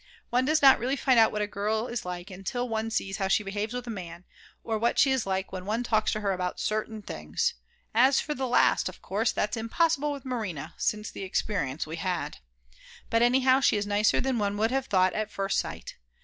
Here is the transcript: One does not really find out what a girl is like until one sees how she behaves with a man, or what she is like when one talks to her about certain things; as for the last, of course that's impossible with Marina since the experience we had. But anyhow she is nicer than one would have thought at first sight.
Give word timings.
One 0.31 0.45
does 0.45 0.63
not 0.63 0.79
really 0.79 0.95
find 0.95 1.19
out 1.19 1.31
what 1.31 1.43
a 1.43 1.45
girl 1.47 1.85
is 1.85 2.05
like 2.05 2.31
until 2.31 2.67
one 2.67 2.89
sees 2.89 3.17
how 3.17 3.27
she 3.27 3.43
behaves 3.43 3.71
with 3.75 3.85
a 3.85 3.91
man, 3.91 4.25
or 4.63 4.79
what 4.79 4.97
she 4.97 5.11
is 5.11 5.27
like 5.27 5.51
when 5.51 5.63
one 5.63 5.83
talks 5.83 6.11
to 6.13 6.21
her 6.21 6.31
about 6.31 6.59
certain 6.59 7.03
things; 7.03 7.53
as 7.93 8.19
for 8.19 8.33
the 8.33 8.47
last, 8.47 8.89
of 8.89 9.03
course 9.03 9.31
that's 9.31 9.57
impossible 9.57 10.11
with 10.11 10.25
Marina 10.25 10.73
since 10.75 11.11
the 11.11 11.21
experience 11.21 11.85
we 11.85 11.97
had. 11.97 12.39
But 13.11 13.21
anyhow 13.21 13.59
she 13.59 13.77
is 13.77 13.85
nicer 13.85 14.19
than 14.19 14.39
one 14.39 14.57
would 14.57 14.71
have 14.71 14.87
thought 14.87 15.13
at 15.13 15.29
first 15.29 15.59
sight. 15.59 15.97